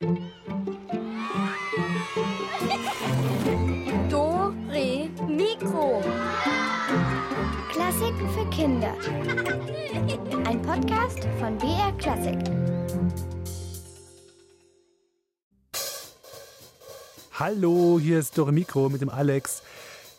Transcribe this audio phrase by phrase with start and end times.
[0.00, 0.14] Do,
[4.70, 6.00] Re, Mikro.
[7.72, 8.94] Klassiken für Kinder.
[10.46, 12.38] Ein Podcast von BR Klassik.
[17.32, 19.64] Hallo, hier ist Dore Mikro mit dem Alex.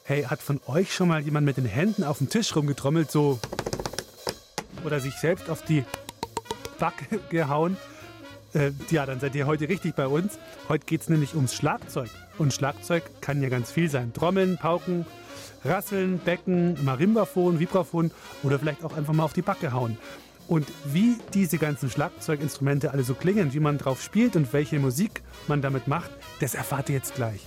[0.03, 3.39] Hey, hat von euch schon mal jemand mit den Händen auf den Tisch rumgetrommelt, so.
[4.83, 5.85] Oder sich selbst auf die
[6.79, 7.77] Backe gehauen?
[8.53, 10.39] Äh, ja, dann seid ihr heute richtig bei uns.
[10.67, 12.09] Heute geht es nämlich ums Schlagzeug.
[12.37, 14.13] Und Schlagzeug kann ja ganz viel sein.
[14.13, 15.05] Trommeln, Pauken,
[15.63, 18.11] Rasseln, Becken, Marimbaphon, Vibraphon
[18.43, 19.97] oder vielleicht auch einfach mal auf die Backe hauen.
[20.47, 25.21] Und wie diese ganzen Schlagzeuginstrumente alle so klingen, wie man drauf spielt und welche Musik
[25.47, 26.09] man damit macht,
[26.39, 27.45] das erfahrt ihr jetzt gleich.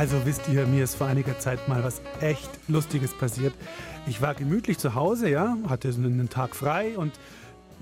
[0.00, 3.52] Also wisst ihr, mir ist vor einiger Zeit mal was echt Lustiges passiert.
[4.06, 7.12] Ich war gemütlich zu Hause, ja, hatte einen Tag frei und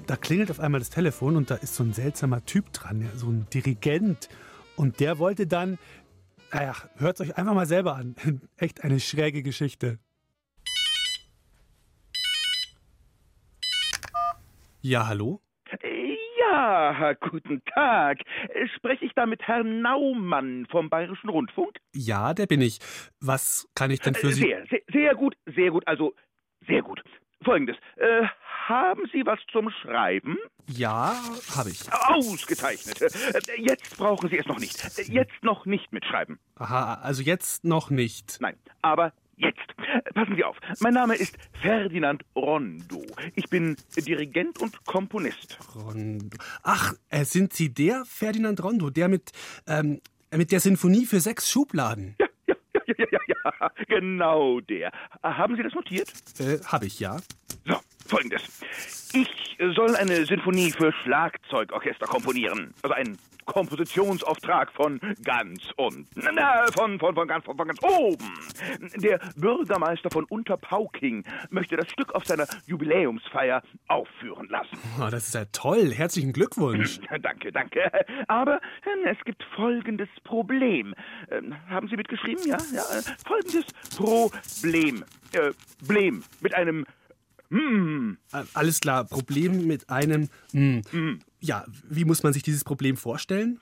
[0.08, 3.08] da klingelt auf einmal das Telefon und da ist so ein seltsamer Typ dran, ja,
[3.14, 4.28] so ein Dirigent.
[4.75, 5.78] Und der wollte dann,
[6.52, 8.16] naja, hört euch einfach mal selber an.
[8.56, 10.00] Echt eine schräge Geschichte.
[14.81, 15.41] Ja, hallo?
[16.58, 18.19] Ja, guten Tag.
[18.74, 21.78] Spreche ich da mit Herrn Naumann vom Bayerischen Rundfunk?
[21.94, 22.80] Ja, der bin ich.
[23.20, 24.42] Was kann ich denn für Sie?
[24.42, 26.14] Sehr, sehr, sehr gut, sehr gut, also
[26.66, 27.00] sehr gut.
[27.44, 28.26] Folgendes, äh,
[28.66, 30.36] haben Sie was zum Schreiben?
[30.66, 31.14] Ja,
[31.54, 31.80] habe ich.
[31.92, 32.98] Ausgezeichnet.
[33.58, 34.82] Jetzt brauchen Sie es noch nicht.
[35.08, 36.40] Jetzt noch nicht mitschreiben.
[36.56, 38.38] Aha, also jetzt noch nicht.
[38.40, 40.15] Nein, aber jetzt.
[40.15, 40.56] Passen Sie auf.
[40.81, 43.04] Mein Name ist Ferdinand Rondo.
[43.34, 45.59] Ich bin Dirigent und Komponist.
[45.75, 46.37] Rondo.
[46.62, 49.32] Ach, äh, sind Sie der Ferdinand Rondo, der mit,
[49.66, 50.00] ähm,
[50.34, 52.16] mit der Sinfonie für sechs Schubladen?
[52.19, 52.54] Ja, ja,
[52.87, 53.71] ja, ja, ja, ja.
[53.88, 54.93] Genau der.
[55.22, 56.12] Haben Sie das notiert?
[56.38, 57.19] Äh, habe ich, ja.
[57.66, 57.76] So,
[58.06, 58.43] folgendes.
[59.12, 62.75] Ich soll eine Sinfonie für Schlagzeugorchester komponieren.
[62.82, 66.06] Also einen Kompositionsauftrag von ganz unten.
[66.34, 68.32] Na, von, von, von, ganz, von, von ganz oben.
[68.97, 74.78] Der Bürgermeister von Unterpauking möchte das Stück auf seiner Jubiläumsfeier aufführen lassen.
[75.00, 75.92] Oh, das ist ja toll.
[75.92, 77.00] Herzlichen Glückwunsch.
[77.22, 77.91] Danke, danke.
[78.28, 80.94] Aber ähm, es gibt folgendes Problem.
[81.31, 82.47] Ähm, haben Sie mitgeschrieben?
[82.47, 82.82] Ja, ja.
[82.82, 83.64] äh, Folgendes
[83.97, 85.04] Problem.
[85.32, 85.53] Äh,
[85.87, 86.22] Blem.
[86.41, 86.84] Mit einem
[87.50, 88.19] hm.
[88.32, 90.28] Äh, Alles klar, Problem mit einem.
[90.53, 90.82] Hm.
[91.41, 93.60] Ja, wie muss man sich dieses Problem vorstellen?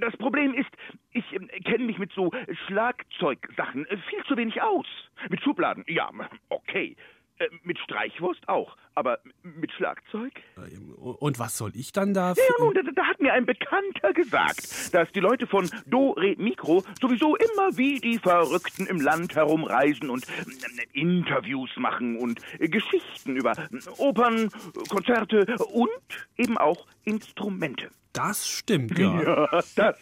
[0.00, 0.68] Das Problem ist,
[1.12, 2.30] ich ähm, kenne mich mit so
[2.66, 4.86] Schlagzeugsachen äh, viel zu wenig aus.
[5.30, 6.10] Mit Schubladen, ja,
[6.48, 6.96] okay.
[7.38, 8.76] Äh, Mit Streichwurst auch.
[8.94, 10.32] Aber mit Schlagzeug?
[10.56, 12.30] Ähm, Und was soll ich dann da?
[12.30, 16.34] Ja, nun, da, da hat mir ein Bekannter gesagt, dass die Leute von Do Re
[16.36, 22.68] Mikro sowieso immer wie die Verrückten im Land herumreisen und ähm, Interviews machen und äh,
[22.68, 23.52] Geschichten über
[23.98, 24.50] Opern,
[24.88, 25.88] Konzerte und
[26.36, 27.90] eben auch Instrumente.
[28.12, 29.22] Das stimmt, ja.
[29.22, 29.96] Ja, das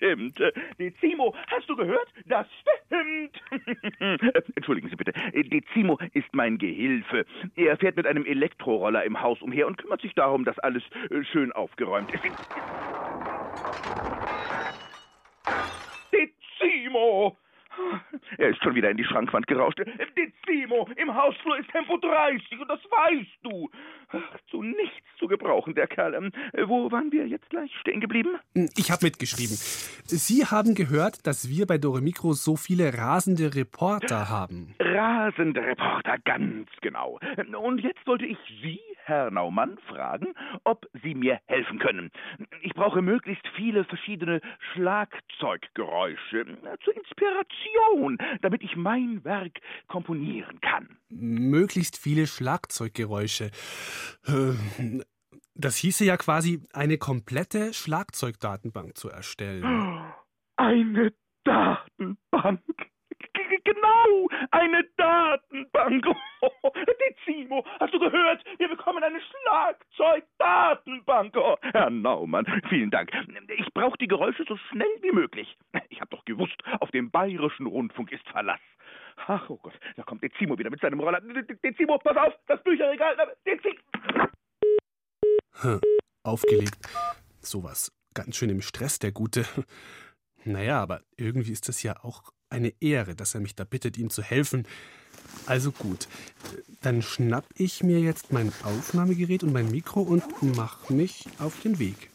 [0.00, 0.40] stimmt.
[0.40, 2.08] Äh, Decimo, hast du gehört?
[2.26, 3.40] Das stimmt.
[4.56, 5.12] Entschuldigen Sie bitte.
[5.32, 7.26] Äh, Decimo ist mein Gehilfe.
[7.56, 11.22] Er fährt mit einem Elektroroller im Haus umher und kümmert sich darum, dass alles äh,
[11.24, 12.22] schön aufgeräumt ist.
[16.12, 17.36] Decimo!
[18.38, 19.78] Er ist schon wieder in die Schrankwand gerauscht.
[19.78, 23.70] Decimo, im Hausflur ist Tempo 30 und das weißt du.
[24.12, 26.14] Ach, zu nichts zu gebrauchen, der Kerl.
[26.14, 26.32] Ähm,
[26.66, 28.38] Wo waren wir jetzt gleich stehen geblieben?
[28.76, 29.54] Ich habe mitgeschrieben.
[29.54, 34.74] Sie haben gehört, dass wir bei Dore Mikro so viele rasende Reporter haben.
[34.80, 37.20] Rasende Reporter, ganz genau.
[37.60, 42.10] Und jetzt wollte ich Sie, Herr Naumann, fragen, ob Sie mir helfen können.
[42.62, 44.40] Ich brauche möglichst viele verschiedene
[44.72, 49.58] Schlagzeuggeräusche äh, zur Inspiration, damit ich mein Werk
[49.88, 50.98] komponieren kann.
[51.08, 53.50] Möglichst viele Schlagzeuggeräusche.
[54.26, 55.00] Äh,
[55.54, 59.62] Das hieße ja quasi, eine komplette Schlagzeugdatenbank zu erstellen.
[60.56, 61.12] Eine
[61.44, 62.60] Datenbank.
[63.64, 66.06] Genau, eine Datenbank.
[67.00, 68.42] Dezimo, hast du gehört?
[68.58, 71.36] Wir bekommen eine Schlagzeugdatenbank.
[71.36, 73.10] Oh, Herr Naumann, vielen Dank.
[73.56, 75.56] Ich brauche die Geräusche so schnell wie möglich.
[75.88, 78.60] Ich habe doch gewusst, auf dem bayerischen Rundfunk ist Verlass.
[79.26, 81.20] Ach, oh Gott, da kommt Dezimo wieder mit seinem Roller.
[81.20, 83.16] Dezimo, pass auf, das Bücherregal.
[83.44, 83.76] Dezimo.
[85.62, 85.80] Hm,
[86.22, 86.78] aufgelegt.
[87.40, 87.92] Sowas.
[88.14, 89.44] Ganz schön im Stress, der Gute.
[90.42, 94.10] Naja, aber irgendwie ist das ja auch eine Ehre, dass er mich da bittet, ihm
[94.10, 94.66] zu helfen.
[95.46, 96.08] Also gut,
[96.80, 100.24] dann schnapp ich mir jetzt mein Aufnahmegerät und mein Mikro und
[100.56, 102.10] mach mich auf den Weg.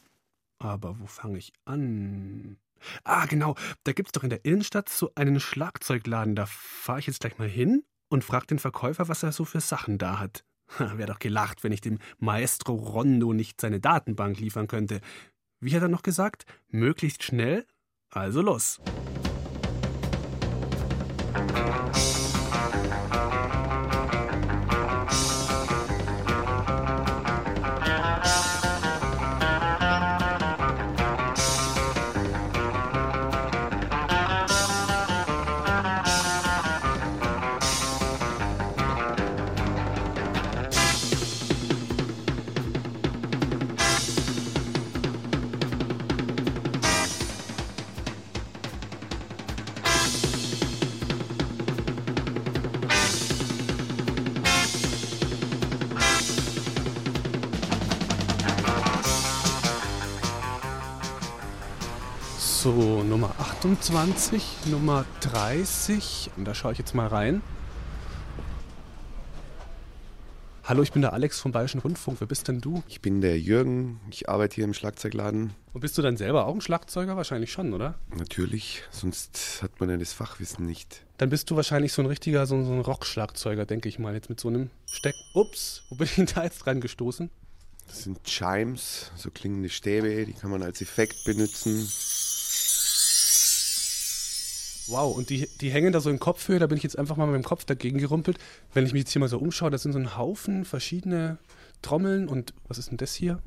[0.60, 2.58] Aber wo fange ich an?
[3.04, 6.36] Ah, genau, da gibt's doch in der Innenstadt so einen Schlagzeugladen.
[6.36, 9.62] Da fahre ich jetzt gleich mal hin und frag den Verkäufer, was er so für
[9.62, 10.44] Sachen da hat.
[10.78, 15.02] Wäre doch gelacht, wenn ich dem Maestro Rondo nicht seine Datenbank liefern könnte.
[15.60, 16.46] Wie hat er noch gesagt?
[16.70, 17.66] Möglichst schnell?
[18.10, 18.80] Also los.
[21.36, 21.95] Thank you.
[62.66, 64.42] So, Nummer 28,
[64.72, 66.32] Nummer 30.
[66.36, 67.44] Und da schaue ich jetzt mal rein.
[70.64, 72.22] Hallo, ich bin der Alex vom Bayerischen Rundfunk.
[72.22, 72.82] Wer bist denn du?
[72.88, 75.54] Ich bin der Jürgen, ich arbeite hier im Schlagzeugladen.
[75.74, 77.16] Und bist du dann selber auch ein Schlagzeuger?
[77.16, 78.00] Wahrscheinlich schon, oder?
[78.18, 81.04] Natürlich, sonst hat man ja das Fachwissen nicht.
[81.20, 84.30] Dann bist du wahrscheinlich so ein richtiger, so, so ein Rockschlagzeuger, denke ich mal, jetzt
[84.30, 85.14] mit so einem Steck.
[85.36, 87.30] Ups, wo bin ich denn da jetzt dran gestoßen?
[87.86, 91.88] Das sind Chimes, so klingende Stäbe, die kann man als Effekt benutzen.
[94.88, 97.26] Wow, und die, die hängen da so in Kopfhöhe, da bin ich jetzt einfach mal
[97.26, 98.38] mit dem Kopf dagegen gerumpelt.
[98.74, 101.40] Wenn ich mich jetzt hier mal so umschaue, das sind so ein Haufen verschiedene
[101.82, 103.42] Trommeln und was ist denn das hier?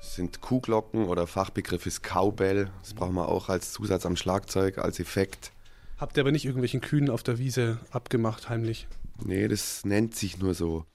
[0.00, 2.70] Das sind Kuhglocken oder Fachbegriff ist Cowbell.
[2.80, 5.52] Das brauchen wir auch als Zusatz am Schlagzeug, als Effekt.
[5.98, 8.86] Habt ihr aber nicht irgendwelchen Kühen auf der Wiese abgemacht, heimlich?
[9.22, 10.86] Nee, das nennt sich nur so.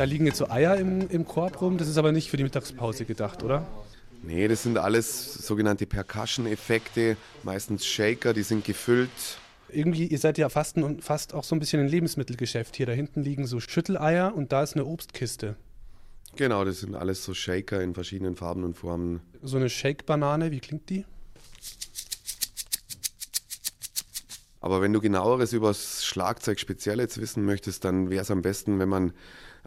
[0.00, 2.42] Da liegen jetzt so Eier im, im Korb rum, das ist aber nicht für die
[2.42, 3.66] Mittagspause gedacht, oder?
[4.22, 9.10] Nee, das sind alles sogenannte Percussion-Effekte, meistens Shaker, die sind gefüllt.
[9.68, 12.86] Irgendwie, ihr seid ja fast, ein, fast auch so ein bisschen ein Lebensmittelgeschäft hier.
[12.86, 15.56] Da hinten liegen so Schütteleier und da ist eine Obstkiste.
[16.34, 19.20] Genau, das sind alles so Shaker in verschiedenen Farben und Formen.
[19.42, 21.04] So eine Shake-Banane, wie klingt die?
[24.62, 28.40] Aber wenn du genaueres über das Schlagzeug speziell jetzt wissen möchtest, dann wäre es am
[28.40, 29.12] besten, wenn man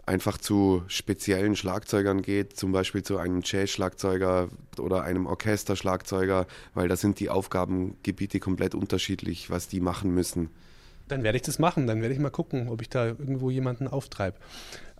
[0.06, 6.96] einfach zu speziellen Schlagzeugern geht, zum Beispiel zu einem Jazz-Schlagzeuger oder einem Orchesterschlagzeuger, weil da
[6.96, 10.50] sind die Aufgabengebiete komplett unterschiedlich, was die machen müssen.
[11.08, 13.88] Dann werde ich das machen, dann werde ich mal gucken, ob ich da irgendwo jemanden
[13.88, 14.38] auftreibe.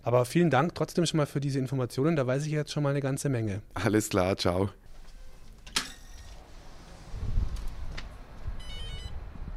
[0.03, 2.91] Aber vielen Dank trotzdem schon mal für diese Informationen, da weiß ich jetzt schon mal
[2.91, 3.61] eine ganze Menge.
[3.73, 4.69] Alles klar, ciao.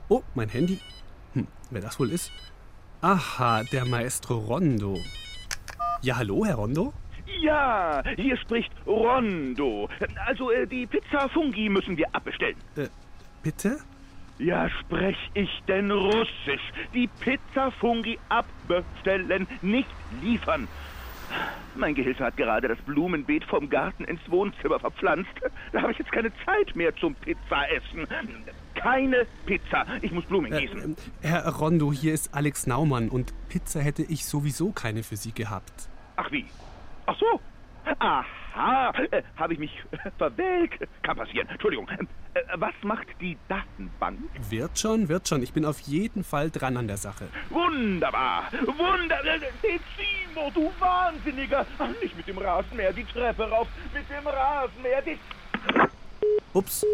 [0.08, 0.80] Oh, mein Handy.
[1.34, 2.30] Hm, wer das wohl ist?
[3.02, 4.98] Aha, der Maestro Rondo.
[6.00, 6.92] Ja, hallo, Herr Rondo?
[7.40, 9.88] Ja, hier spricht Rondo.
[10.26, 12.56] Also, äh, die Pizza Fungi müssen wir abbestellen.
[12.76, 12.86] Äh,
[13.42, 13.78] bitte?
[14.38, 16.72] Ja, sprech ich denn Russisch?
[16.94, 19.88] Die Pizza Fungi abbestellen, nicht
[20.22, 20.68] liefern.
[21.74, 25.30] Mein Gehilfe hat gerade das Blumenbeet vom Garten ins Wohnzimmer verpflanzt.
[25.72, 28.06] Da habe ich jetzt keine Zeit mehr zum Pizzaessen.
[28.74, 29.84] Keine Pizza.
[30.02, 30.82] Ich muss Blumen Äh, gießen.
[30.82, 35.32] ähm, Herr Rondo, hier ist Alex Naumann und Pizza hätte ich sowieso keine für Sie
[35.32, 35.88] gehabt.
[36.16, 36.46] Ach wie?
[37.06, 37.40] Ach so.
[38.00, 40.72] Aha, äh, habe ich mich äh, verwählt.
[41.02, 41.48] Kann passieren.
[41.48, 41.88] Entschuldigung.
[42.34, 44.18] Äh, was macht die Datenbank?
[44.50, 45.42] Wird schon, wird schon.
[45.42, 47.28] Ich bin auf jeden Fall dran an der Sache.
[47.50, 48.44] Wunderbar.
[48.66, 49.24] Wunder...
[49.24, 51.64] äh, Dezimo, du Wahnsinniger.
[51.78, 53.68] Ach, nicht mit dem Rasenmäher die Treppe rauf.
[53.94, 55.18] Mit dem Rasenmäher die...
[56.52, 56.84] Ups,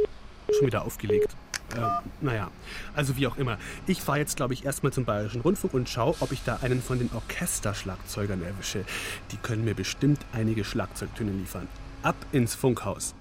[0.52, 1.34] schon wieder aufgelegt.
[1.74, 1.80] Äh,
[2.20, 2.50] naja,
[2.94, 3.58] also wie auch immer.
[3.86, 6.82] Ich fahre jetzt, glaube ich, erstmal zum Bayerischen Rundfunk und schaue, ob ich da einen
[6.82, 8.84] von den Orchesterschlagzeugern erwische.
[9.32, 11.68] Die können mir bestimmt einige Schlagzeugtöne liefern.
[12.02, 13.14] Ab ins Funkhaus.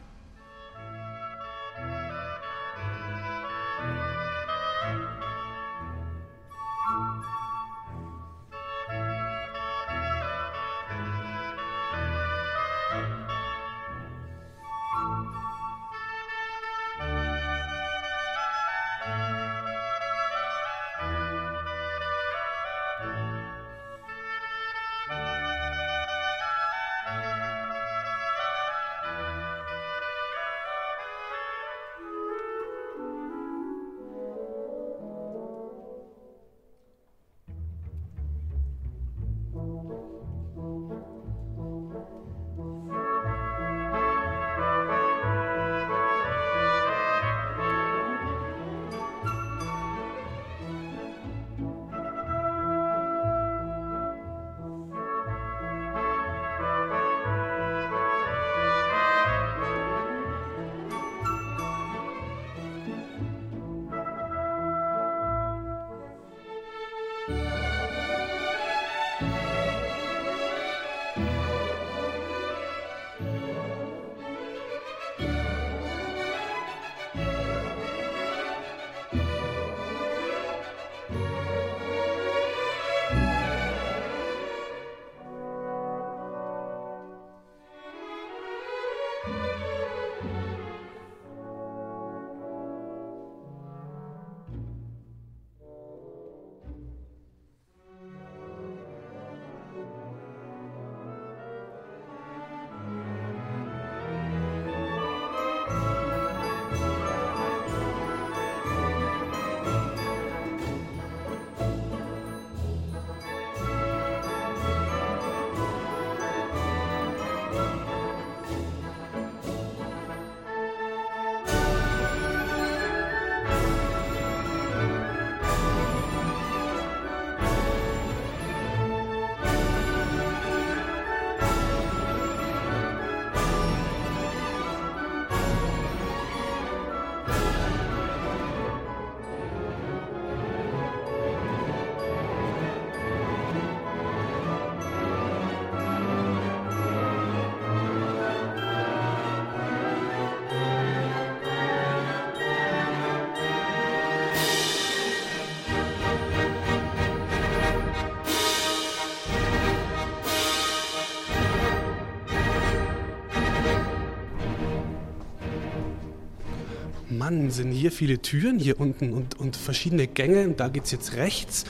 [167.24, 171.16] Mann, sind hier viele Türen hier unten und, und verschiedene Gänge und da geht's jetzt
[171.16, 171.64] rechts.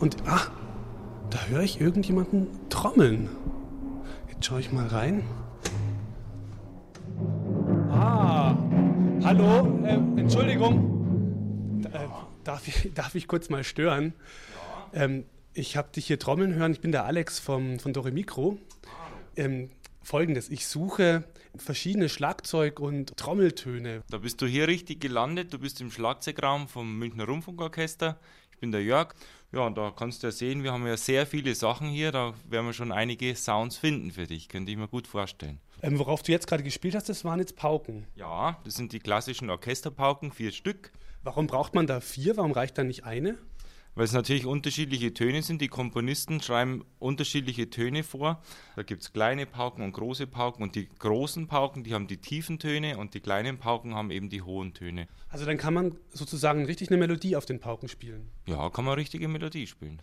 [0.00, 0.40] Und ah,
[1.30, 3.28] da höre ich irgendjemanden trommeln.
[4.28, 5.22] Jetzt schaue ich mal rein.
[7.92, 8.56] Ah,
[9.22, 11.84] hallo, äh, Entschuldigung.
[11.92, 12.08] Äh,
[12.42, 14.14] darf, ich, darf ich kurz mal stören?
[14.92, 16.72] Ähm, ich habe dich hier trommeln hören.
[16.72, 18.58] Ich bin der Alex vom, von Dore Mikro.
[19.36, 19.70] Ähm,
[20.02, 21.24] Folgendes, ich suche
[21.56, 24.02] verschiedene Schlagzeug- und Trommeltöne.
[24.10, 25.52] Da bist du hier richtig gelandet.
[25.52, 28.18] Du bist im Schlagzeugraum vom Münchner Rundfunkorchester.
[28.52, 29.14] Ich bin der Jörg.
[29.52, 32.12] Ja, und da kannst du ja sehen, wir haben ja sehr viele Sachen hier.
[32.12, 34.48] Da werden wir schon einige Sounds finden für dich.
[34.48, 35.60] Könnte ich mir gut vorstellen.
[35.82, 38.06] Ähm, worauf du jetzt gerade gespielt hast, das waren jetzt Pauken.
[38.14, 40.92] Ja, das sind die klassischen Orchesterpauken, vier Stück.
[41.22, 42.36] Warum braucht man da vier?
[42.36, 43.38] Warum reicht da nicht eine?
[43.94, 45.60] Weil es natürlich unterschiedliche Töne sind.
[45.60, 48.42] Die Komponisten schreiben unterschiedliche Töne vor.
[48.76, 52.18] Da gibt es kleine Pauken und große Pauken und die großen Pauken, die haben die
[52.18, 55.08] tiefen Töne und die kleinen Pauken haben eben die hohen Töne.
[55.28, 58.30] Also dann kann man sozusagen richtig eine Melodie auf den Pauken spielen.
[58.46, 60.00] Ja, kann man richtige Melodie spielen.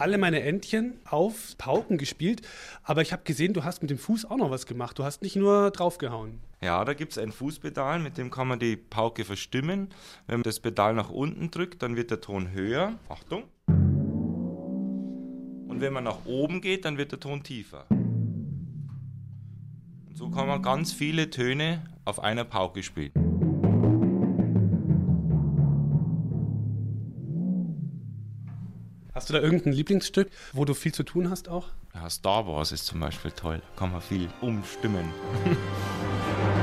[0.00, 2.42] Alle meine Entchen auf Pauken gespielt,
[2.82, 4.98] aber ich habe gesehen, du hast mit dem Fuß auch noch was gemacht.
[4.98, 6.40] Du hast nicht nur draufgehauen.
[6.62, 9.88] Ja, da gibt es ein Fußpedal, mit dem kann man die Pauke verstimmen.
[10.26, 12.94] Wenn man das Pedal nach unten drückt, dann wird der Ton höher.
[13.08, 13.44] Achtung.
[15.68, 17.86] Und wenn man nach oben geht, dann wird der Ton tiefer.
[17.90, 18.94] Und
[20.14, 23.19] so kann man ganz viele Töne auf einer Pauke spielen.
[29.20, 31.66] Hast du da irgendein Lieblingsstück, wo du viel zu tun hast auch?
[31.94, 33.58] Ja, Star Wars ist zum Beispiel toll.
[33.58, 35.10] Da kann man viel umstimmen.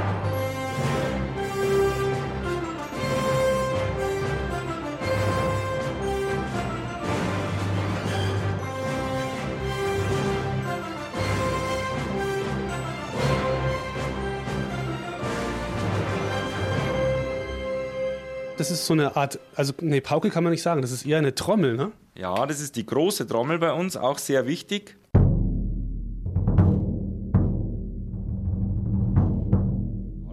[18.88, 21.76] so eine Art, also nee, Pauke kann man nicht sagen, das ist eher eine Trommel,
[21.76, 21.92] ne?
[22.16, 24.98] Ja, das ist die große Trommel bei uns, auch sehr wichtig.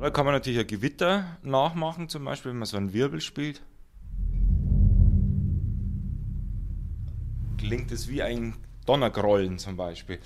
[0.01, 3.63] Da kann man natürlich ein Gewitter nachmachen, zum Beispiel, wenn man so einen Wirbel spielt.
[7.59, 10.19] Klingt es wie ein Donnergrollen zum Beispiel.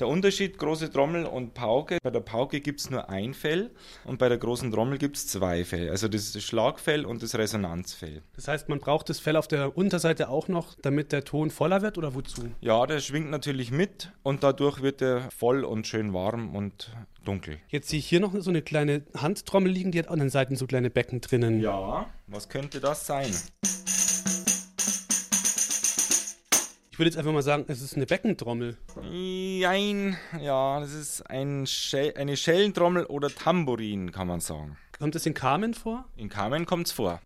[0.00, 3.70] Der Unterschied große Trommel und Pauke, bei der Pauke gibt es nur ein Fell
[4.04, 5.88] und bei der großen Trommel gibt es zwei Fell.
[5.88, 8.22] Also das Schlagfell und das Resonanzfell.
[8.34, 11.80] Das heißt, man braucht das Fell auf der Unterseite auch noch, damit der Ton voller
[11.82, 12.42] wird oder wozu?
[12.60, 16.90] Ja, der schwingt natürlich mit und dadurch wird er voll und schön warm und
[17.24, 17.58] dunkel.
[17.68, 20.56] Jetzt sehe ich hier noch so eine kleine Handtrommel liegen, die hat an den Seiten
[20.56, 21.60] so kleine Becken drinnen.
[21.60, 23.30] Ja, was könnte das sein?
[26.94, 28.76] Ich würde jetzt einfach mal sagen, es ist eine Beckentrommel.
[29.02, 34.76] Nein, ja, das ist ein Schell, eine Schellentrommel oder Tambourin, kann man sagen.
[35.00, 36.04] Kommt das in Carmen vor?
[36.16, 37.20] In Carmen kommt es vor.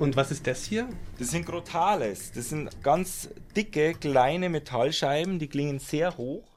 [0.00, 0.88] Und was ist das hier?
[1.20, 2.32] Das sind Grotales.
[2.32, 6.49] Das sind ganz dicke, kleine Metallscheiben, die klingen sehr hoch.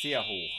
[0.00, 0.50] Sehr hoch.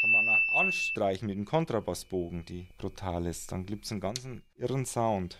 [0.00, 3.46] Kann man auch anstreichen mit dem Kontrabassbogen, die Brutales.
[3.46, 5.38] Dann gibt es einen ganzen irren Sound.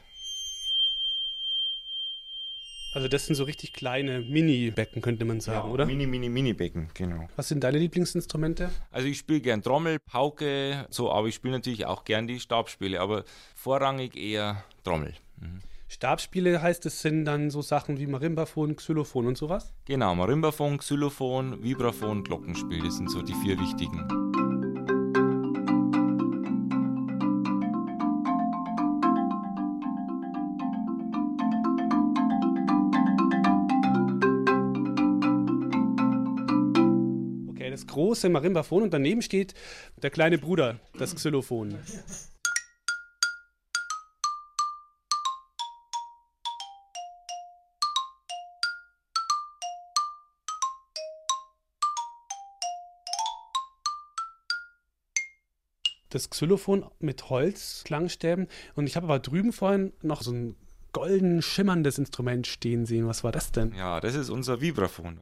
[2.95, 5.87] Also das sind so richtig kleine Mini-Becken, könnte man sagen, oder?
[5.87, 7.29] Mini, mini, mini Becken, genau.
[7.35, 8.71] Was sind deine Lieblingsinstrumente?
[8.93, 13.01] Also ich spiele gern Trommel, Pauke, so, aber ich spiele natürlich auch gern die Stabspiele,
[13.01, 13.25] aber
[13.57, 15.15] vorrangig eher Trommel.
[15.41, 15.63] Mhm.
[15.93, 19.75] Stabspiele heißt, es sind dann so Sachen wie Marimbaphon, Xylophon und sowas?
[19.87, 23.99] Genau, Marimbaphon, Xylophon, Vibraphon, Glockenspiel, das sind so die vier wichtigen.
[37.51, 39.55] Okay, das große Marimbaphon und daneben steht
[40.01, 41.77] der kleine Bruder, das Xylophon.
[56.11, 58.49] Das Xylophon mit Holzklangstäben.
[58.75, 60.57] Und ich habe aber drüben vorhin noch so ein
[60.93, 63.07] golden schimmerndes Instrument stehen sehen.
[63.07, 63.73] Was war das denn?
[63.75, 65.21] Ja, das ist unser Vibraphon.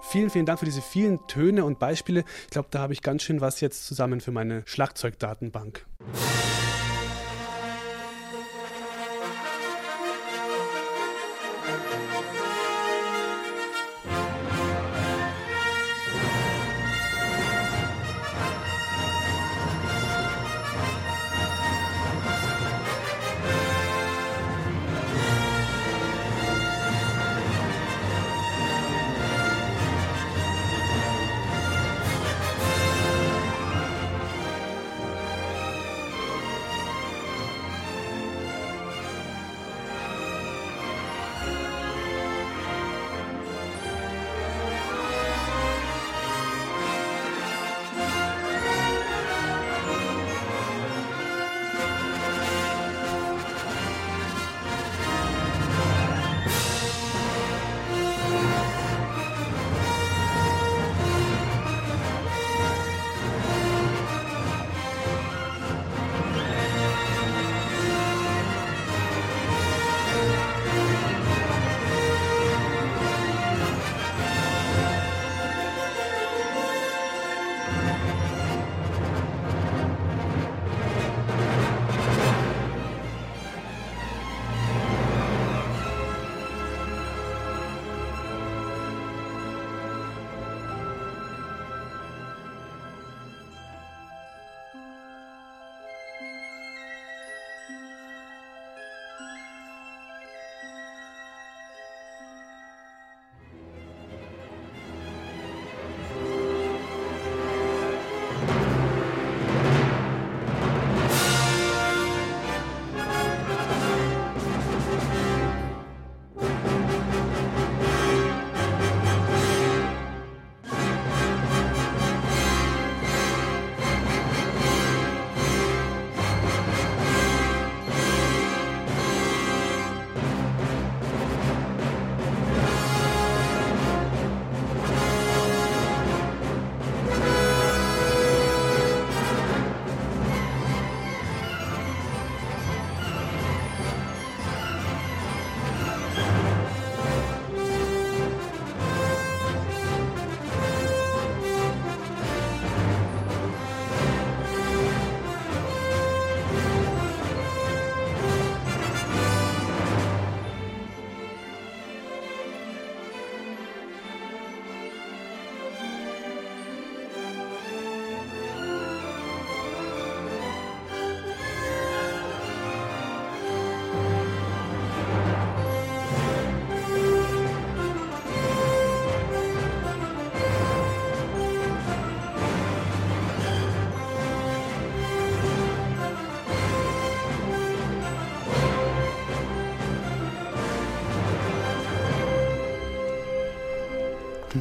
[0.00, 2.24] Vielen, vielen Dank für diese vielen Töne und Beispiele.
[2.44, 5.86] Ich glaube, da habe ich ganz schön was jetzt zusammen für meine Schlagzeugdatenbank.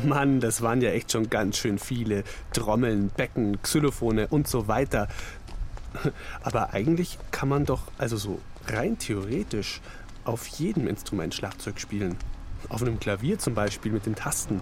[0.03, 2.23] Mann, das waren ja echt schon ganz schön viele.
[2.53, 5.07] Trommeln, Becken, Xylophone und so weiter.
[6.43, 9.81] Aber eigentlich kann man doch, also so rein theoretisch,
[10.25, 12.17] auf jedem Instrument Schlagzeug spielen.
[12.69, 14.61] Auf einem Klavier zum Beispiel mit den Tasten.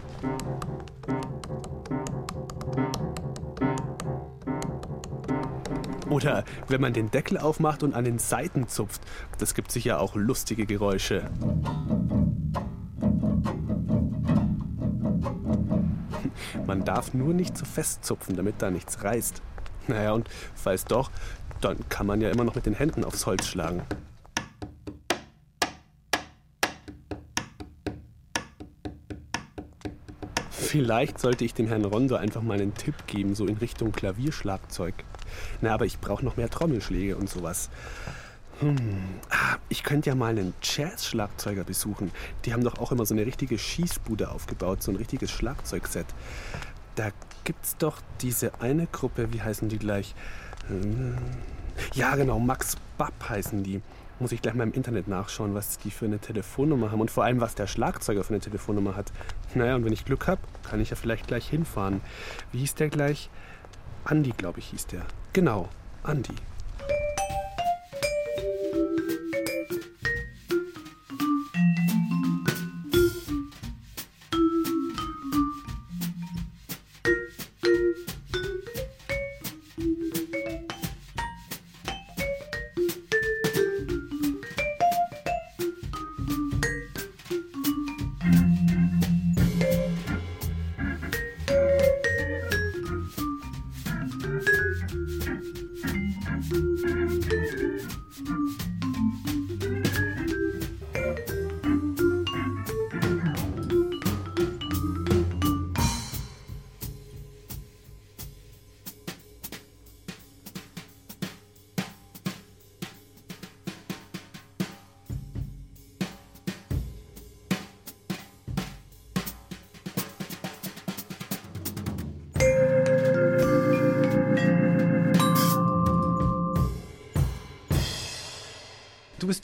[6.10, 9.02] Oder wenn man den Deckel aufmacht und an den Seiten zupft.
[9.38, 11.30] Das gibt sicher auch lustige Geräusche.
[16.72, 19.42] Man darf nur nicht zu fest zupfen, damit da nichts reißt.
[19.90, 21.12] Naja, und falls doch,
[21.60, 23.82] dann kann man ja immer noch mit den Händen aufs Holz schlagen.
[30.50, 34.94] Vielleicht sollte ich dem Herrn Rondo einfach mal einen Tipp geben, so in Richtung Klavierschlagzeug.
[35.60, 37.70] Na, aber ich brauche noch mehr Trommelschläge und sowas.
[38.62, 38.78] Hm.
[39.30, 42.12] Ah, ich könnte ja mal einen Jazz-Schlagzeuger besuchen.
[42.46, 46.06] Die haben doch auch immer so eine richtige Schießbude aufgebaut, so ein richtiges Schlagzeugset.
[46.96, 47.10] Da
[47.44, 50.14] gibt's doch diese eine Gruppe, wie heißen die gleich?
[50.68, 51.18] Hm.
[51.94, 53.82] Ja, genau, Max Babb heißen die.
[54.20, 57.24] Muss ich gleich mal im Internet nachschauen, was die für eine Telefonnummer haben und vor
[57.24, 59.12] allem, was der Schlagzeuger für eine Telefonnummer hat.
[59.56, 62.02] Naja, und wenn ich Glück habe, kann ich ja vielleicht gleich hinfahren.
[62.52, 63.32] Wie hieß der gleich?
[64.04, 65.02] Andi, glaube ich, hieß der.
[65.34, 65.70] Genau,
[66.04, 66.36] Andi.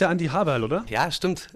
[0.07, 0.85] Der Andi Haberl, oder?
[0.89, 1.47] Ja, stimmt.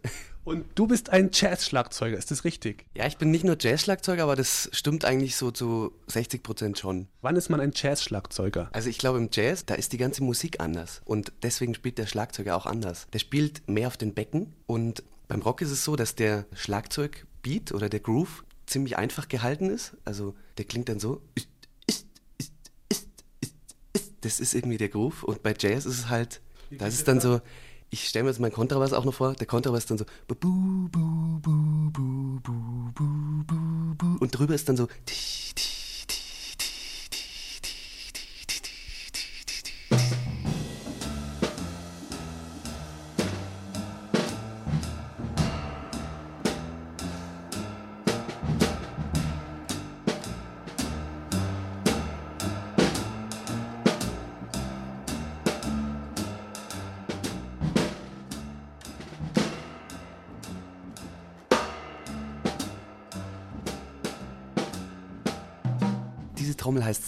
[0.44, 2.86] Und du bist ein Jazz-Schlagzeuger, ist das richtig?
[2.96, 7.08] Ja, ich bin nicht nur Jazz-Schlagzeuger, aber das stimmt eigentlich so zu 60 Prozent schon.
[7.22, 8.70] Wann ist man ein Jazz-Schlagzeuger?
[8.74, 12.08] Also ich glaube im Jazz, da ist die ganze Musik anders und deswegen spielt der
[12.08, 13.08] Schlagzeuger auch anders.
[13.14, 17.72] Der spielt mehr auf den Becken und beim Rock ist es so, dass der Schlagzeugbeat
[17.72, 19.96] oder der Groove ziemlich einfach gehalten ist.
[20.06, 21.22] Also der klingt dann so.
[24.22, 27.22] Das ist irgendwie der Groove und bei Jazz ist es halt, da ist es dann
[27.22, 27.42] so,
[27.92, 30.06] ich stelle mir jetzt meinen Kontrabass auch noch vor, der Kontrabass dann so
[34.20, 35.81] und drüber ist dann so tisch, tisch.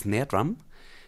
[0.03, 0.57] Snare Drum.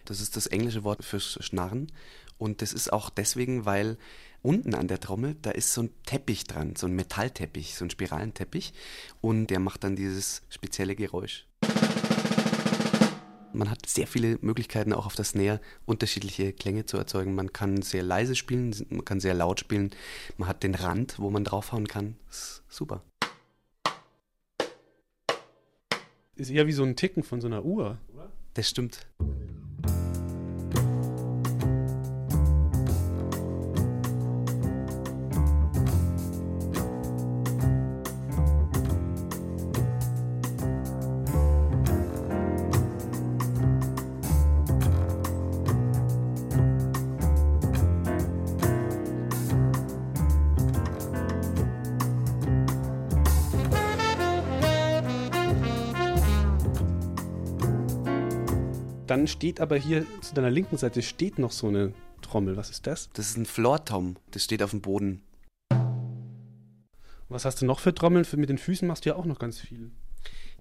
[0.06, 1.92] Das ist das englische Wort fürs Schnarren.
[2.38, 3.98] Und das ist auch deswegen, weil
[4.42, 7.90] unten an der Trommel, da ist so ein Teppich dran, so ein Metallteppich, so ein
[7.90, 8.74] Spiralenteppich.
[9.22, 11.46] Und der macht dann dieses spezielle Geräusch.
[13.54, 17.36] Man hat sehr viele Möglichkeiten, auch auf der Snare unterschiedliche Klänge zu erzeugen.
[17.36, 19.92] Man kann sehr leise spielen, man kann sehr laut spielen.
[20.38, 22.18] Man hat den Rand, wo man draufhauen kann.
[22.68, 23.02] Super.
[26.36, 27.98] Ist eher wie so ein Ticken von so einer Uhr.
[28.56, 29.06] Das stimmt.
[59.08, 62.58] Dann steht aber hier zu deiner linken Seite steht noch so eine Trommel.
[62.58, 63.10] Was ist das?
[63.14, 64.16] Das ist ein Floor-Tom.
[64.32, 65.22] Das steht auf dem Boden.
[67.30, 68.26] Was hast du noch für Trommeln?
[68.26, 69.92] Für, mit den Füßen machst du ja auch noch ganz viel.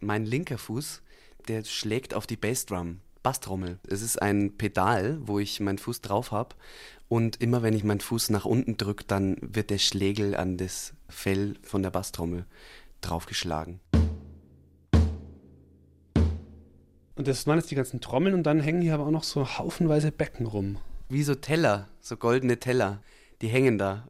[0.00, 1.02] Mein linker Fuß,
[1.48, 3.00] der schlägt auf die Bassdrum.
[3.22, 3.78] Basstrommel.
[3.88, 6.54] Es ist ein Pedal, wo ich meinen Fuß drauf habe.
[7.08, 10.92] Und immer wenn ich meinen Fuß nach unten drücke, dann wird der Schlägel an das
[11.08, 12.44] Fell von der Basstrommel
[13.00, 13.80] draufgeschlagen.
[17.16, 19.58] Und das waren jetzt die ganzen Trommeln und dann hängen hier aber auch noch so
[19.58, 20.78] haufenweise Becken rum.
[21.08, 23.02] Wie so Teller, so goldene Teller.
[23.40, 24.08] Die hängen da.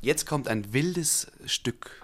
[0.00, 2.02] Jetzt kommt ein wildes Stück.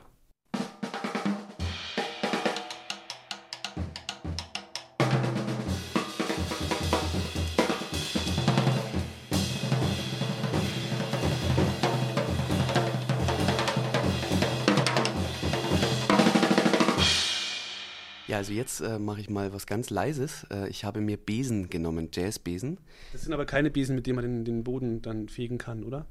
[18.39, 20.47] Ja, also jetzt äh, mache ich mal was ganz Leises.
[20.53, 22.79] Äh, ich habe mir Besen genommen, Jazzbesen.
[23.13, 26.07] Das sind aber keine Besen, mit denen man den, den Boden dann fegen kann, oder?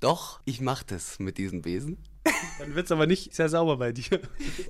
[0.00, 1.98] Doch, ich mache das mit diesen Besen.
[2.58, 4.20] Dann wird es aber nicht sehr sauber bei dir.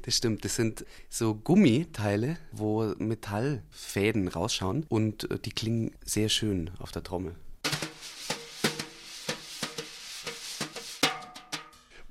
[0.03, 6.73] Das stimmt, das sind so Gummiteile, wo Metallfäden rausschauen und äh, die klingen sehr schön
[6.81, 7.37] auf der Trommel.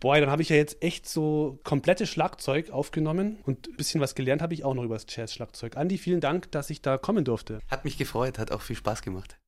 [0.05, 4.13] Boah, dann habe ich ja jetzt echt so komplettes Schlagzeug aufgenommen und ein bisschen was
[4.13, 5.77] gelernt habe ich auch noch über das Jazz-Schlagzeug.
[5.77, 7.57] Andi, vielen Dank, dass ich da kommen durfte.
[7.71, 9.39] Hat mich gefreut, hat auch viel Spaß gemacht.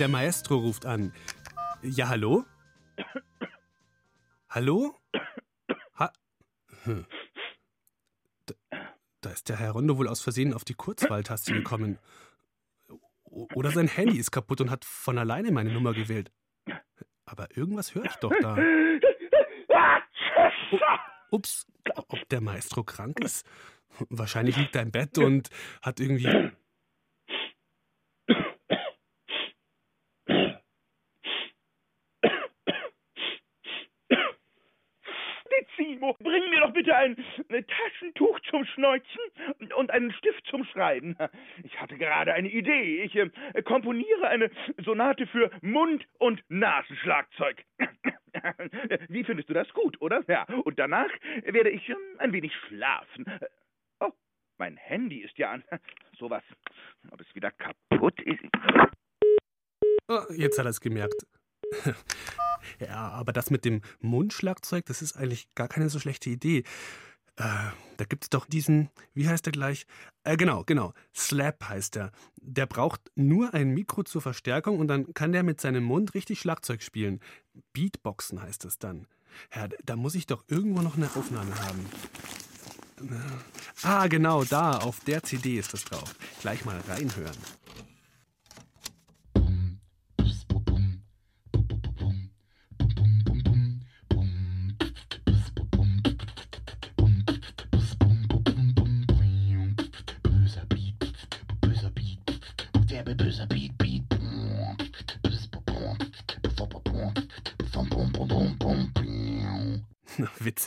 [0.00, 1.12] Der Maestro ruft an.
[1.82, 2.46] Ja, hallo?
[4.48, 4.96] Hallo?
[5.98, 6.12] Ha
[6.84, 7.04] hm.
[8.46, 8.54] da,
[9.20, 11.98] da ist der Herr Rondo wohl aus Versehen auf die Kurzwahltaste gekommen.
[13.24, 16.32] Oder sein Handy ist kaputt und hat von alleine meine Nummer gewählt.
[17.26, 18.56] Aber irgendwas höre ich doch da.
[21.30, 23.46] Ups, ob der Maestro krank ist?
[24.08, 25.50] Wahrscheinlich liegt er im Bett und
[25.82, 26.50] hat irgendwie.
[35.90, 37.16] Dezimo, bring mir doch bitte ein
[37.48, 39.20] äh, Taschentuch zum Schneuzen
[39.76, 41.16] und einen Stift zum Schreiben.
[41.64, 43.02] Ich hatte gerade eine Idee.
[43.02, 43.30] Ich äh,
[43.62, 44.50] komponiere eine
[44.84, 47.64] Sonate für Mund- und Nasenschlagzeug.
[49.08, 50.22] Wie findest du das gut, oder?
[50.28, 51.10] Ja, und danach
[51.42, 53.26] werde ich ähm, ein wenig schlafen.
[54.00, 54.12] Oh,
[54.58, 55.64] mein Handy ist ja an.
[56.18, 56.44] Sowas.
[57.10, 58.44] Ob es wieder kaputt ist.
[60.08, 61.26] Oh, jetzt hat er es gemerkt.
[62.78, 66.64] Ja, aber das mit dem Mundschlagzeug, das ist eigentlich gar keine so schlechte Idee.
[67.36, 69.86] Äh, da gibt es doch diesen, wie heißt der gleich?
[70.24, 72.12] Äh, genau, genau, Slap heißt er.
[72.36, 76.40] Der braucht nur ein Mikro zur Verstärkung und dann kann der mit seinem Mund richtig
[76.40, 77.20] Schlagzeug spielen.
[77.72, 79.06] Beatboxen heißt das dann.
[79.54, 81.86] Ja, da muss ich doch irgendwo noch eine Aufnahme haben.
[83.82, 86.14] Ah, genau, da, auf der CD ist das drauf.
[86.42, 87.36] Gleich mal reinhören.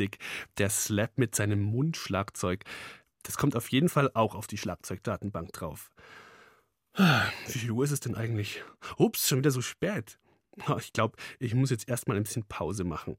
[0.04, 0.20] Witzig.
[0.58, 2.63] Der Slap mit seinem Mundschlagzeug.
[3.24, 5.92] Das kommt auf jeden Fall auch auf die Schlagzeugdatenbank drauf.
[6.96, 8.62] Wie viel Uhr ist es denn eigentlich?
[8.98, 10.20] Ups, schon wieder so spät.
[10.78, 13.18] Ich glaube, ich muss jetzt erstmal ein bisschen Pause machen.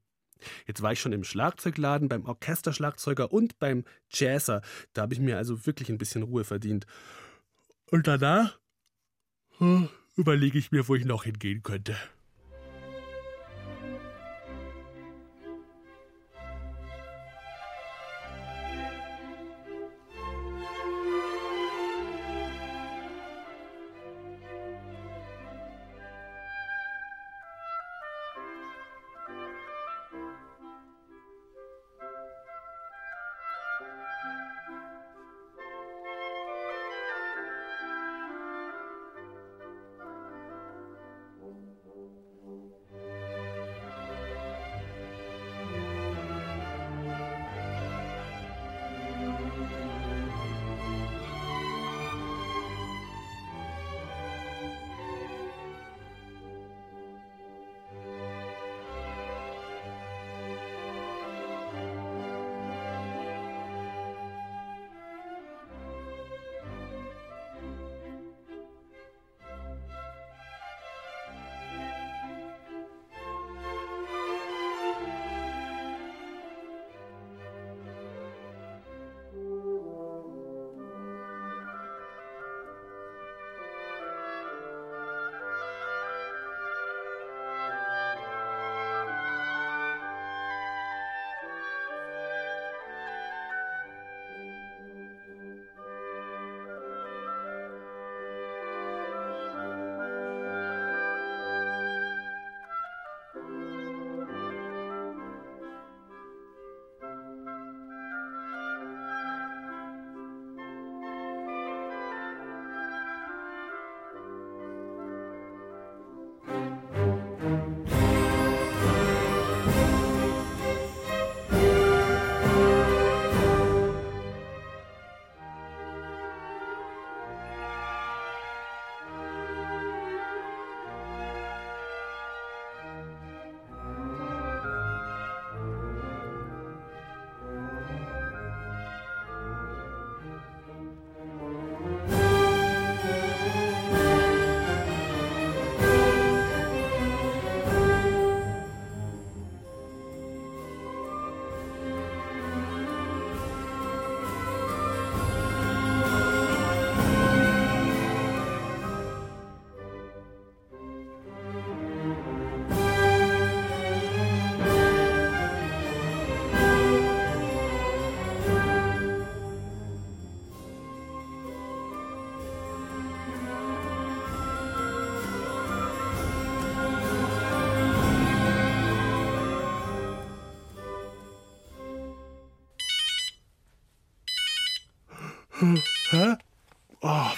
[0.67, 4.61] Jetzt war ich schon im Schlagzeugladen, beim Orchesterschlagzeuger und beim Jazzer.
[4.93, 6.87] Da habe ich mir also wirklich ein bisschen Ruhe verdient.
[7.91, 8.61] Und danach
[9.59, 11.97] hm, überlege ich mir, wo ich noch hingehen könnte.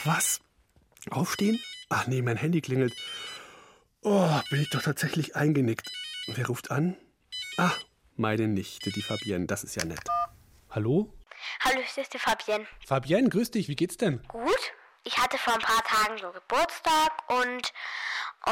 [0.06, 0.40] Was?
[1.10, 1.60] Aufstehen?
[1.88, 2.92] Ach nee, mein Handy klingelt.
[4.02, 5.88] Oh, bin ich doch tatsächlich eingenickt.
[6.28, 6.96] Wer ruft an?
[7.56, 7.72] Ah,
[8.16, 9.46] meine Nichte, die Fabienne.
[9.46, 10.02] Das ist ja nett.
[10.70, 11.12] Hallo?
[11.60, 12.66] Hallo, hier ist die Fabienne.
[12.86, 13.68] Fabienne, grüß dich.
[13.68, 14.22] Wie geht's denn?
[14.28, 14.72] Gut.
[15.04, 17.72] Ich hatte vor ein paar Tagen so Geburtstag und,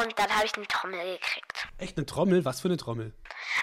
[0.01, 1.69] und dann habe ich eine Trommel gekriegt.
[1.79, 2.45] Echt eine Trommel?
[2.45, 3.13] Was für eine Trommel?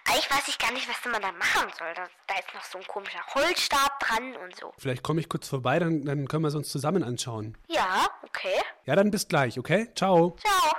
[0.06, 1.94] Eigentlich weiß ich gar nicht, was man da machen soll.
[1.96, 4.74] Da, da ist noch so ein komischer Holzstab dran und so.
[4.78, 7.58] Vielleicht komme ich kurz vorbei, dann, dann können wir es uns zusammen anschauen.
[7.68, 8.62] Ja, okay.
[8.86, 9.90] Ja, dann bis gleich, okay?
[9.96, 10.38] Ciao.
[10.40, 10.76] Ciao.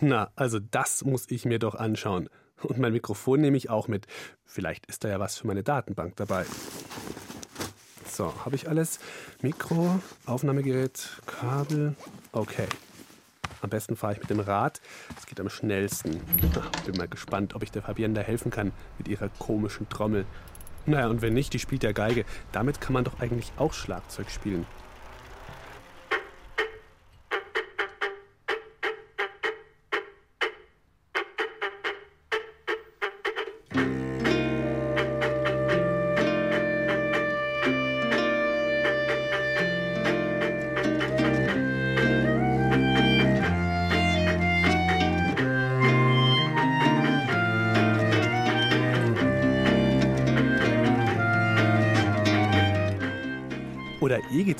[0.00, 2.28] Na, also das muss ich mir doch anschauen.
[2.62, 4.06] Und mein Mikrofon nehme ich auch mit.
[4.44, 6.46] Vielleicht ist da ja was für meine Datenbank dabei.
[8.10, 8.98] So, habe ich alles?
[9.42, 11.94] Mikro, Aufnahmegerät, Kabel.
[12.32, 12.66] Okay.
[13.62, 14.80] Am besten fahre ich mit dem Rad.
[15.14, 16.20] Das geht am schnellsten.
[16.84, 20.24] Bin mal gespannt, ob ich der Fabienne da helfen kann mit ihrer komischen Trommel.
[20.86, 22.24] Naja, und wenn nicht, die spielt ja Geige.
[22.52, 24.66] Damit kann man doch eigentlich auch Schlagzeug spielen.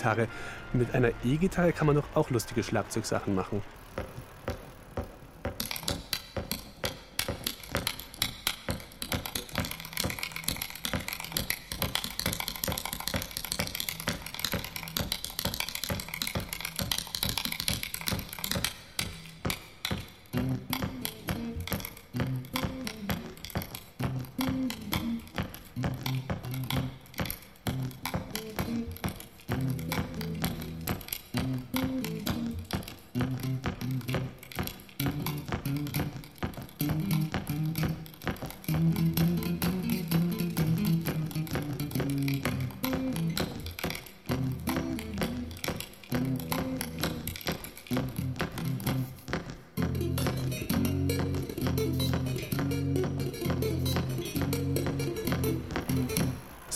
[0.06, 0.28] E-Gitarre.
[0.72, 3.62] Mit einer E-Gitarre kann man doch auch lustige Schlagzeugsachen machen.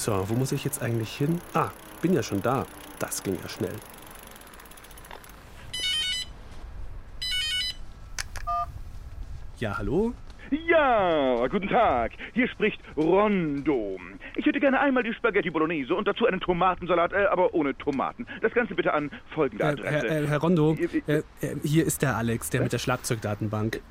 [0.01, 1.43] So, wo muss ich jetzt eigentlich hin?
[1.53, 1.69] Ah,
[2.01, 2.65] bin ja schon da.
[2.99, 3.75] Das ging ja schnell.
[9.59, 10.15] Ja, hallo?
[10.51, 12.13] Ja, guten Tag.
[12.33, 13.99] Hier spricht Rondo.
[14.37, 18.27] Ich hätte gerne einmal die Spaghetti Bolognese und dazu einen Tomatensalat, äh, aber ohne Tomaten.
[18.41, 20.09] Das Ganze bitte an folgende Äh, Adresse.
[20.09, 20.79] Herr, äh, Herr Rondo,
[21.09, 21.23] äh,
[21.63, 23.83] hier ist der Alex, der mit der Schlagzeugdatenbank.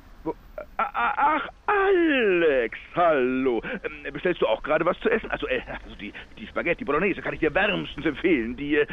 [0.76, 1.48] Ah, ah, Ach,
[1.90, 3.62] Alex, hallo.
[3.64, 5.30] Ähm, bestellst du auch gerade was zu essen?
[5.30, 8.56] Also, äh, also die, die Spaghetti Bolognese kann ich dir wärmstens empfehlen.
[8.56, 8.86] Die, äh,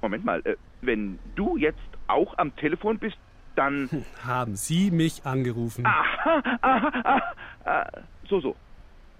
[0.00, 3.18] Moment mal, äh, wenn du jetzt auch am Telefon bist,
[3.54, 3.88] dann...
[4.24, 5.86] Haben Sie mich angerufen?
[5.86, 7.86] Aha, aha, aha, ah,
[8.28, 8.56] so, so.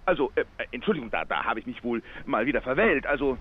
[0.05, 3.05] Also, äh, äh, Entschuldigung, da, da habe ich mich wohl mal wieder verwählt.
[3.05, 3.37] Also,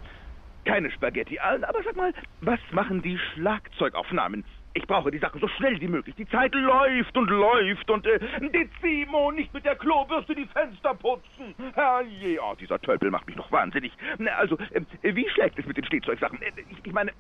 [0.65, 4.45] keine Spaghetti, aber sag mal, was machen die Schlagzeugaufnahmen?
[4.77, 6.15] Ich brauche die Sachen so schnell wie möglich.
[6.17, 8.19] Die Zeit läuft und läuft und äh,
[8.53, 11.55] Dezimo, nicht mit der Klobürste die Fenster putzen.
[11.75, 13.91] Herrje, oh, dieser Tölpel macht mich noch wahnsinnig.
[14.19, 16.43] Na, Also, äh, wie schlägt es mit den Stehzeugsachen?
[16.43, 17.13] Äh, ich, ich meine,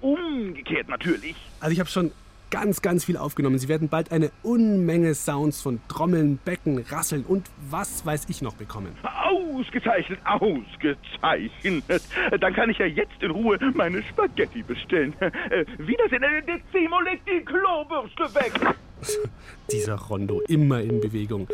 [0.00, 1.36] umgekehrt natürlich.
[1.60, 2.10] Also ich habe schon
[2.50, 3.58] ganz, ganz viel aufgenommen.
[3.58, 8.54] Sie werden bald eine Unmenge Sounds von Trommeln, Becken, Rasseln und was weiß ich noch
[8.54, 8.96] bekommen.
[9.02, 12.02] Ausgezeichnet, ausgezeichnet.
[12.40, 15.14] Dann kann ich ja jetzt in Ruhe meine Spaghetti bestellen.
[15.20, 18.52] Äh, Wiedersehen, äh, Dezimo, leg die Klobürste weg.
[19.72, 21.48] Dieser Rondo, immer in Bewegung.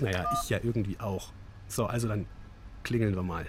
[0.00, 1.28] Naja, ich ja irgendwie auch.
[1.68, 2.26] So, also dann
[2.82, 3.46] klingeln wir mal.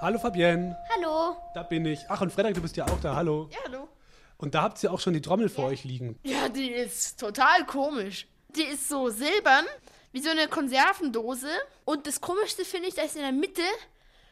[0.00, 1.36] Hallo Fabienne, Hallo.
[1.54, 2.00] da bin ich.
[2.08, 3.14] Ach, und Frederik, du bist ja auch da.
[3.16, 3.48] Hallo.
[3.50, 3.88] Ja, hallo.
[4.36, 6.18] Und da habt ihr auch schon die Trommel vor euch liegen.
[6.24, 8.26] Ja, die ist total komisch.
[8.56, 9.64] Die ist so silbern,
[10.12, 11.48] wie so eine Konservendose.
[11.84, 13.62] Und das Komischste finde ich, da ist in der Mitte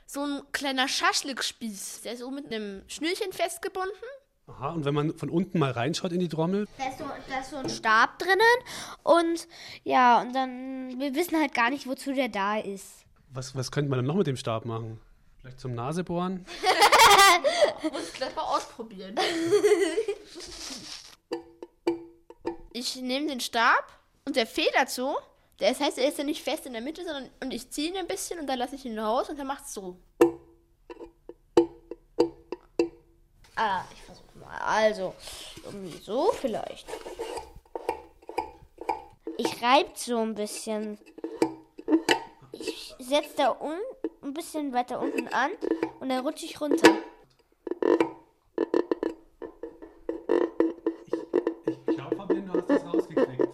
[0.07, 2.03] so ein kleiner Schaschlikspieß.
[2.03, 3.91] Der ist so mit einem Schnürchen festgebunden.
[4.49, 7.41] Aha, und wenn man von unten mal reinschaut in die Trommel, Da ist, so, da
[7.41, 8.41] ist so ein Stab drinnen
[9.05, 9.47] und
[9.85, 13.05] ja, und dann, wir wissen halt gar nicht, wozu der da ist.
[13.31, 15.01] was, was könnte man denn noch mit dem Stab machen?
[15.43, 16.47] Vielleicht zum Nasebohren?
[17.93, 19.17] Muss ich gleich mal ausprobieren.
[22.73, 23.85] ich nehme den Stab
[24.25, 25.19] und der federt so.
[25.59, 27.97] Das heißt, er ist ja nicht fest in der Mitte, sondern und ich ziehe ihn
[27.97, 29.97] ein bisschen und dann lasse ich ihn raus und dann macht es so.
[33.57, 34.59] Ah, ich versuche mal.
[34.59, 35.13] Also,
[35.65, 36.87] irgendwie so vielleicht.
[39.39, 40.99] Ich reibe so ein bisschen.
[42.53, 43.81] Ich setze da un
[44.23, 45.51] ein bisschen weiter unten an
[46.01, 46.99] und dann rutsche ich runter.
[51.67, 53.49] Ich glaube, du hast das rausgekriegt.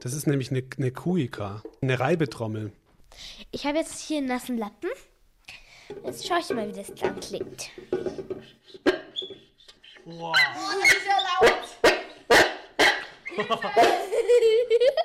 [0.00, 2.72] Das ist nämlich eine, eine Kuika, eine Reibetrommel.
[3.50, 4.90] Ich habe jetzt hier einen nassen Lappen.
[6.04, 7.70] Jetzt schaue ich mal, wie das dann klingt.
[7.90, 8.56] Endlich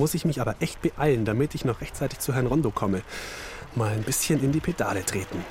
[0.00, 3.02] muss ich mich aber echt beeilen, damit ich noch rechtzeitig zu Herrn Rondo komme.
[3.76, 5.44] Mal ein bisschen in die Pedale treten.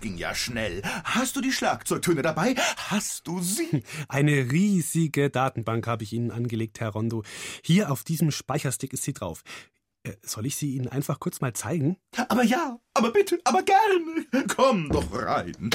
[0.00, 0.80] Das ging ja schnell.
[1.04, 2.54] Hast du die Schlagzeugtöne dabei?
[2.88, 3.84] Hast du sie?
[4.08, 7.22] Eine riesige Datenbank habe ich Ihnen angelegt, Herr Rondo.
[7.62, 9.42] Hier auf diesem Speicherstick ist sie drauf.
[10.04, 11.98] Äh, soll ich sie Ihnen einfach kurz mal zeigen?
[12.30, 14.46] Aber ja, aber bitte, aber gerne.
[14.48, 15.68] Komm doch rein.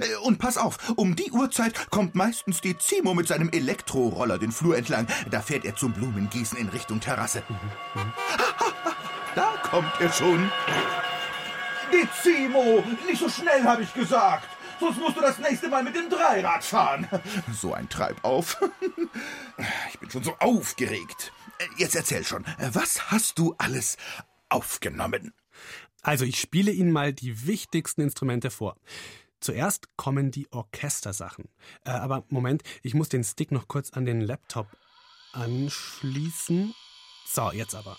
[0.00, 4.50] Äh, Und pass auf, um die Uhrzeit kommt meistens die Zimo mit seinem Elektroroller den
[4.50, 5.06] Flur entlang.
[5.30, 7.44] Da fährt er zum Blumengießen in Richtung Terrasse.
[9.36, 10.50] Da kommt er schon.
[11.92, 14.48] Dezimo, nicht so schnell, habe ich gesagt.
[14.78, 17.08] Sonst musst du das nächste Mal mit dem Dreirad fahren.
[17.52, 18.60] So ein Treibauf.
[19.90, 21.32] Ich bin schon so aufgeregt.
[21.78, 23.96] Jetzt erzähl schon, was hast du alles
[24.50, 25.32] aufgenommen?
[26.02, 28.76] Also, ich spiele Ihnen mal die wichtigsten Instrumente vor.
[29.40, 31.48] Zuerst kommen die Orchestersachen.
[31.84, 34.66] Äh, aber Moment, ich muss den Stick noch kurz an den Laptop
[35.32, 36.74] anschließen.
[37.26, 37.96] So, jetzt aber.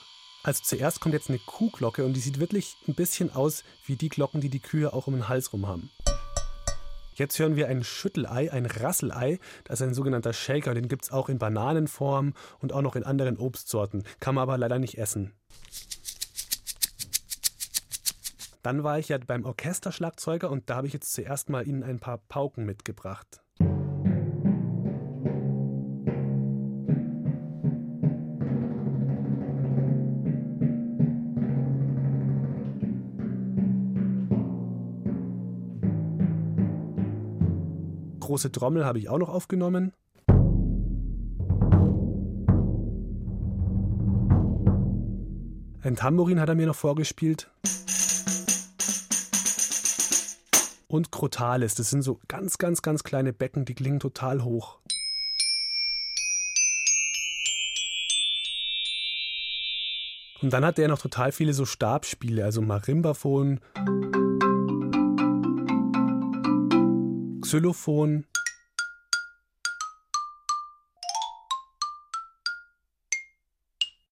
[0.47, 4.07] Also zuerst kommt jetzt eine Kuhglocke und die sieht wirklich ein bisschen aus wie die
[4.07, 5.89] Glocken, die die Kühe auch um den Hals rum haben.
[7.15, 9.39] Jetzt hören wir ein Schüttelei, ein Rasselei.
[9.65, 10.73] Das ist ein sogenannter Shaker.
[10.73, 14.05] Den gibt es auch in Bananenform und auch noch in anderen Obstsorten.
[14.21, 15.33] Kann man aber leider nicht essen.
[18.63, 21.99] Dann war ich ja beim Orchesterschlagzeuger und da habe ich jetzt zuerst mal Ihnen ein
[21.99, 23.41] paar Pauken mitgebracht.
[38.37, 39.93] Große Trommel habe ich auch noch aufgenommen.
[45.81, 47.49] Ein Tambourin hat er mir noch vorgespielt.
[50.87, 54.77] Und Crotales, das sind so ganz, ganz, ganz kleine Becken, die klingen total hoch.
[60.43, 63.61] Und dann hat er noch total viele so Stabspiele, also Marimbaphon,
[67.47, 68.25] Xylophon.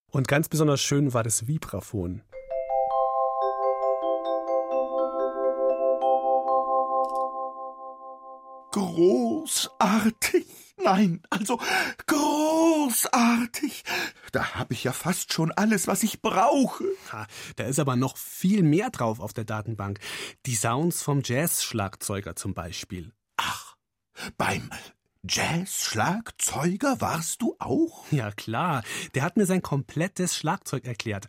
[0.10, 2.22] Und ganz besonders schön war das Vibraphon.
[8.72, 10.46] Großartig.
[10.82, 11.60] Nein, also
[12.08, 13.84] großartig.
[14.32, 16.86] Da habe ich ja fast schon alles, was ich brauche.
[17.12, 17.28] Ha,
[17.58, 20.00] da ist aber noch viel mehr drauf auf der Datenbank.
[20.46, 23.12] Die Sounds vom Jazz-Schlagzeuger zum Beispiel.
[24.38, 24.70] Beim
[25.28, 28.06] Jazz-Schlagzeuger warst du auch?
[28.12, 28.84] Ja, klar.
[29.14, 31.28] Der hat mir sein komplettes Schlagzeug erklärt.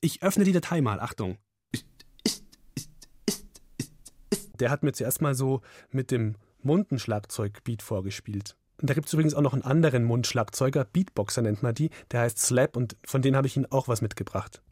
[0.00, 1.38] Ich öffne die Datei mal, Achtung.
[4.58, 8.56] Der hat mir zuerst mal so mit dem Mundenschlagzeug-Beat vorgespielt.
[8.80, 12.20] Und da gibt es übrigens auch noch einen anderen Mundschlagzeuger, Beatboxer nennt man die, der
[12.20, 14.62] heißt Slap und von denen habe ich Ihnen auch was mitgebracht.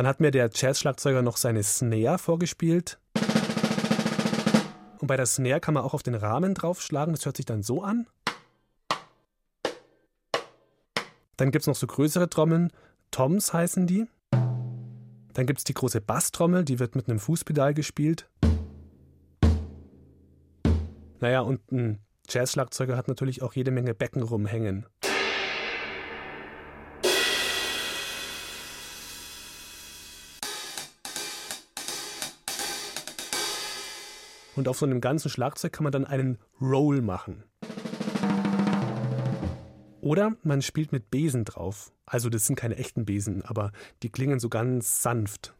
[0.00, 2.98] Dann hat mir der Jazz-Schlagzeuger noch seine Snare vorgespielt.
[4.98, 7.12] Und bei der Snare kann man auch auf den Rahmen draufschlagen.
[7.12, 8.06] Das hört sich dann so an.
[11.36, 12.72] Dann gibt es noch so größere Trommeln.
[13.10, 14.06] Toms heißen die.
[14.30, 18.26] Dann gibt es die große Basstrommel, die wird mit einem Fußpedal gespielt.
[21.18, 24.86] Naja, und ein Jazz-Schlagzeuger hat natürlich auch jede Menge Becken rumhängen.
[34.56, 37.44] Und auf so einem ganzen Schlagzeug kann man dann einen Roll machen.
[40.00, 41.92] Oder man spielt mit Besen drauf.
[42.06, 43.70] Also das sind keine echten Besen, aber
[44.02, 45.54] die klingen so ganz sanft.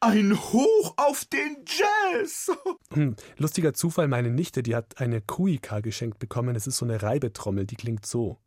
[0.00, 2.50] Ein Hoch auf den Jazz.
[2.92, 6.52] Hm, Lustiger Zufall, meine Nichte, die hat eine Kuika geschenkt bekommen.
[6.52, 8.38] Das ist so eine Reibetrommel, die klingt so.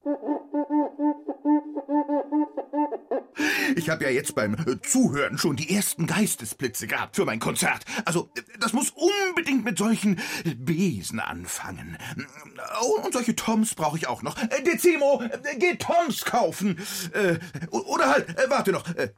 [3.85, 7.85] Ich habe ja jetzt beim äh, Zuhören schon die ersten Geistesblitze gehabt für mein Konzert.
[8.03, 10.19] Also, äh, das muss unbedingt mit solchen
[10.57, 11.95] Besen anfangen.
[12.81, 14.41] Oh, und solche Toms brauche ich auch noch.
[14.41, 16.79] Äh, Dezimo, äh, geh Toms kaufen.
[17.13, 17.37] Äh,
[17.69, 18.89] oder halt, äh, warte noch.
[18.95, 19.13] Äh,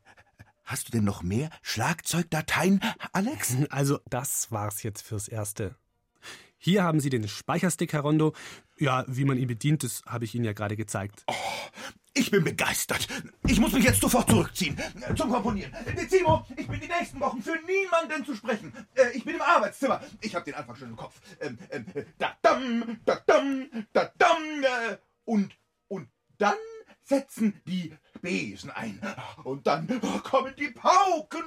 [0.66, 2.82] hast du denn noch mehr Schlagzeugdateien,
[3.14, 3.56] Alex?
[3.70, 5.78] Also das war's jetzt fürs Erste.
[6.58, 8.34] Hier haben Sie den Speicherstick, Herr Rondo.
[8.78, 11.24] Ja, wie man ihn bedient, das habe ich Ihnen ja gerade gezeigt.
[12.18, 13.08] Ich bin begeistert.
[13.46, 14.78] Ich muss mich jetzt sofort zurückziehen.
[15.16, 15.72] Zum Komponieren.
[15.96, 18.74] Dezimo, ich bin die nächsten Wochen für niemanden zu sprechen.
[18.96, 20.02] Äh, Ich bin im Arbeitszimmer.
[20.22, 21.20] Ich habe den Anfang schon im Kopf.
[21.40, 24.38] Ähm, ähm, äh, da dam, da dam, da dam.
[24.64, 25.56] äh, Und,
[25.88, 26.56] und Dann
[27.04, 29.00] setzen die Besen ein.
[29.44, 31.44] Und dann kommen die Pauken.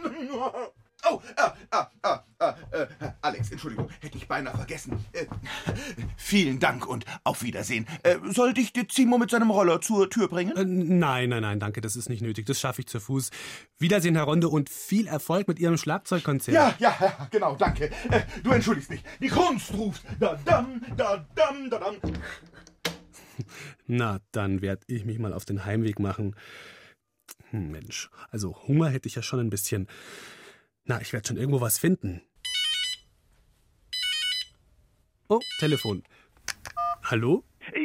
[1.08, 2.86] Oh, ah, ah, ah, ah, äh,
[3.22, 5.04] Alex, Entschuldigung, hätte ich beinahe vergessen.
[5.12, 5.26] Äh,
[6.16, 7.86] vielen Dank und auf Wiedersehen.
[8.02, 10.56] Äh, sollte ich Dezimo mit seinem Roller zur Tür bringen?
[10.56, 12.46] Äh, nein, nein, nein, danke, das ist nicht nötig.
[12.46, 13.30] Das schaffe ich zu Fuß.
[13.78, 16.54] Wiedersehen, Herr Rondo, und viel Erfolg mit Ihrem Schlagzeugkonzert.
[16.54, 17.90] Ja, ja, ja, genau, danke.
[18.10, 19.02] Äh, du entschuldigst mich.
[19.20, 20.02] Die Kunst ruft.
[20.18, 21.96] Da dam, da dam, da dam.
[23.86, 26.36] Na, dann werde ich mich mal auf den Heimweg machen.
[27.50, 29.88] Hm, Mensch, also Hunger hätte ich ja schon ein bisschen.
[30.84, 32.22] Na, ich werde schon irgendwo was finden.
[35.28, 36.02] Oh, Telefon.
[37.04, 37.44] Hallo?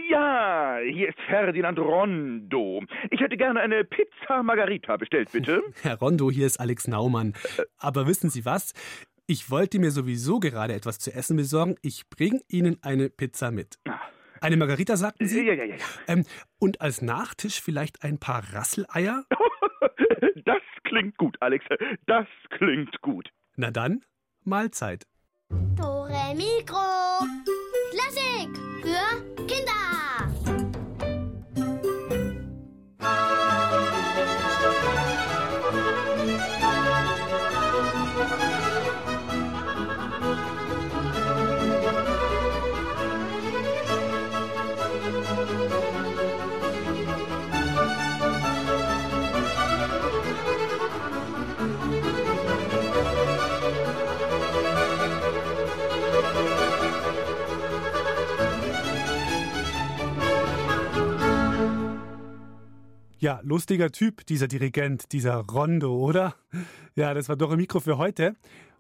[0.10, 2.84] Ja, hier ist Ferdinand Rondo.
[3.12, 5.62] Ich hätte gerne eine Pizza Margarita bestellt, bitte.
[5.82, 7.34] Herr Rondo, hier ist Alex Naumann.
[7.78, 8.74] Aber wissen Sie was?
[9.28, 11.76] Ich wollte mir sowieso gerade etwas zu essen besorgen.
[11.82, 13.78] Ich bringe Ihnen eine Pizza mit.
[14.42, 15.46] Eine Margarita, sagten Sie?
[15.46, 15.76] Ja, ja, ja.
[15.76, 15.86] ja.
[16.08, 16.26] Ähm,
[16.60, 19.26] und als Nachtisch vielleicht ein paar Rasseleier?
[20.46, 21.66] Das klingt gut, Alex.
[22.06, 23.30] Das klingt gut.
[23.56, 24.02] Na dann,
[24.44, 25.06] Mahlzeit.
[25.50, 27.26] Dore Mikro.
[27.92, 28.50] Klassik
[28.82, 29.85] für Kinder.
[63.26, 66.36] Ja, lustiger Typ, dieser Dirigent, dieser Rondo, oder?
[66.94, 68.36] Ja, das war Dore Mikro für heute.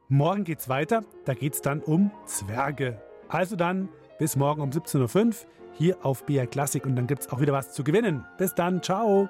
[0.08, 1.04] Morgen geht's weiter.
[1.26, 3.02] Da geht's dann um Zwerge.
[3.28, 3.90] Also dann
[4.20, 5.34] bis morgen um 17.05 Uhr
[5.74, 8.24] hier auf BR Classic und dann gibt's auch wieder was zu gewinnen.
[8.38, 9.30] Bis dann, ciao.